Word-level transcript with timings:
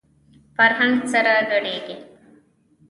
فرهنګ 0.55 0.97
سره 1.11 1.33
ګډېږي. 1.51 1.95